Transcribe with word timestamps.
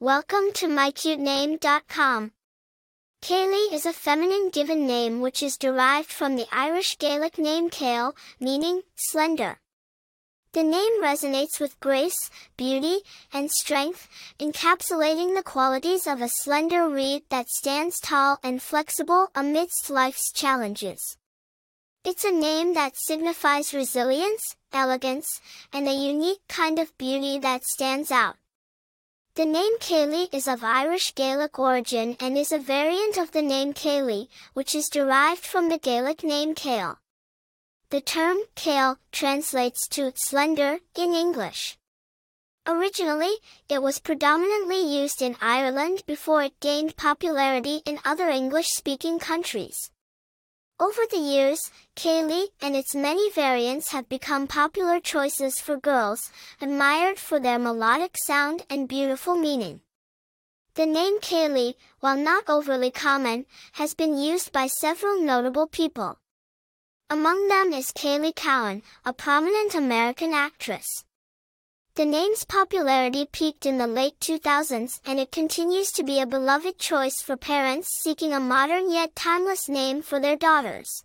Welcome 0.00 0.52
to 0.54 0.68
mycutename.com. 0.68 2.30
Caylee 3.20 3.72
is 3.72 3.84
a 3.84 3.92
feminine 3.92 4.50
given 4.50 4.86
name 4.86 5.20
which 5.20 5.42
is 5.42 5.56
derived 5.56 6.12
from 6.12 6.36
the 6.36 6.46
Irish 6.52 6.98
Gaelic 6.98 7.36
name 7.36 7.68
Cale, 7.68 8.14
meaning 8.38 8.82
slender. 8.94 9.58
The 10.52 10.62
name 10.62 11.02
resonates 11.02 11.58
with 11.58 11.80
grace, 11.80 12.30
beauty, 12.56 12.98
and 13.32 13.50
strength, 13.50 14.06
encapsulating 14.38 15.34
the 15.34 15.42
qualities 15.42 16.06
of 16.06 16.22
a 16.22 16.28
slender 16.28 16.88
reed 16.88 17.24
that 17.30 17.48
stands 17.48 17.98
tall 17.98 18.38
and 18.44 18.62
flexible 18.62 19.30
amidst 19.34 19.90
life's 19.90 20.30
challenges. 20.30 21.16
It's 22.04 22.22
a 22.22 22.30
name 22.30 22.74
that 22.74 22.96
signifies 22.96 23.74
resilience, 23.74 24.54
elegance, 24.72 25.40
and 25.72 25.88
a 25.88 25.92
unique 25.92 26.46
kind 26.48 26.78
of 26.78 26.96
beauty 26.98 27.40
that 27.40 27.64
stands 27.64 28.12
out. 28.12 28.36
The 29.38 29.46
name 29.46 29.78
Caylee 29.78 30.34
is 30.34 30.48
of 30.48 30.64
Irish 30.64 31.14
Gaelic 31.14 31.60
origin 31.60 32.16
and 32.18 32.36
is 32.36 32.50
a 32.50 32.58
variant 32.58 33.16
of 33.16 33.30
the 33.30 33.40
name 33.40 33.72
Kaylee, 33.72 34.26
which 34.52 34.74
is 34.74 34.88
derived 34.88 35.44
from 35.44 35.68
the 35.68 35.78
Gaelic 35.78 36.24
name 36.24 36.56
Cale. 36.56 36.98
The 37.90 38.00
term 38.00 38.38
Cale 38.56 38.98
translates 39.12 39.86
to 39.90 40.12
slender 40.16 40.80
in 40.96 41.14
English. 41.14 41.78
Originally, 42.66 43.30
it 43.68 43.80
was 43.80 44.00
predominantly 44.00 44.82
used 45.00 45.22
in 45.22 45.36
Ireland 45.40 46.02
before 46.04 46.42
it 46.42 46.58
gained 46.58 46.96
popularity 46.96 47.80
in 47.86 48.00
other 48.04 48.28
English-speaking 48.28 49.20
countries. 49.20 49.92
Over 50.80 51.02
the 51.10 51.18
years, 51.18 51.58
Caylee 51.96 52.50
and 52.62 52.76
its 52.76 52.94
many 52.94 53.32
variants 53.32 53.90
have 53.90 54.08
become 54.08 54.46
popular 54.46 55.00
choices 55.00 55.58
for 55.58 55.76
girls, 55.76 56.30
admired 56.60 57.18
for 57.18 57.40
their 57.40 57.58
melodic 57.58 58.16
sound 58.16 58.64
and 58.70 58.86
beautiful 58.86 59.34
meaning. 59.34 59.80
The 60.74 60.86
name 60.86 61.18
Caylee, 61.18 61.74
while 61.98 62.16
not 62.16 62.44
overly 62.48 62.92
common, 62.92 63.46
has 63.72 63.94
been 63.94 64.16
used 64.16 64.52
by 64.52 64.68
several 64.68 65.20
notable 65.20 65.66
people. 65.66 66.20
Among 67.10 67.48
them 67.48 67.72
is 67.72 67.90
Caylee 67.90 68.36
Cowan, 68.36 68.82
a 69.04 69.12
prominent 69.12 69.74
American 69.74 70.32
actress. 70.32 70.86
The 71.98 72.06
name's 72.06 72.44
popularity 72.44 73.26
peaked 73.26 73.66
in 73.66 73.78
the 73.78 73.88
late 73.88 74.20
2000s 74.20 75.00
and 75.04 75.18
it 75.18 75.32
continues 75.32 75.90
to 75.90 76.04
be 76.04 76.20
a 76.20 76.26
beloved 76.26 76.78
choice 76.78 77.20
for 77.20 77.36
parents 77.36 77.88
seeking 78.00 78.32
a 78.32 78.38
modern 78.38 78.92
yet 78.92 79.16
timeless 79.16 79.68
name 79.68 80.02
for 80.02 80.20
their 80.20 80.36
daughters. 80.36 81.02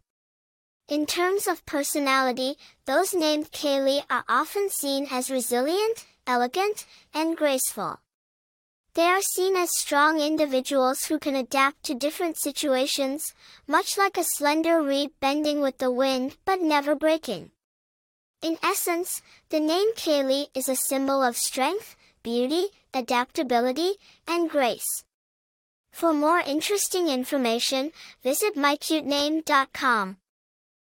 In 0.88 1.08
terms 1.08 1.48
of 1.48 1.66
personality, 1.66 2.60
those 2.86 3.12
named 3.12 3.52
Caylee 3.52 4.04
are 4.08 4.24
often 4.30 4.70
seen 4.70 5.08
as 5.10 5.32
resilient, 5.32 6.06
elegant, 6.28 6.86
and 7.12 7.36
graceful. 7.36 8.00
They 8.94 9.08
are 9.08 9.24
seen 9.34 9.58
as 9.58 9.76
strong 9.76 10.22
individuals 10.22 11.06
who 11.06 11.18
can 11.18 11.36
adapt 11.36 11.82
to 11.86 11.96
different 11.96 12.38
situations, 12.38 13.34
much 13.66 13.98
like 13.98 14.16
a 14.16 14.24
slender 14.24 14.80
reed 14.84 15.10
bending 15.20 15.60
with 15.60 15.80
the 15.80 15.90
wind 15.90 16.38
but 16.46 16.62
never 16.62 16.94
breaking. 16.94 17.50
In 18.44 18.58
essence, 18.62 19.22
the 19.52 19.62
name 19.62 19.94
Caylee 19.96 20.48
is 20.54 20.68
a 20.68 20.76
symbol 20.76 21.24
of 21.24 21.38
strength, 21.38 21.96
beauty, 22.24 22.66
adaptability, 22.94 23.94
and 24.28 24.50
grace. 24.50 25.06
For 25.94 26.14
more 26.14 26.40
interesting 26.40 27.08
information, 27.08 27.94
visit 28.22 28.58
mycutename.com. 28.58 30.18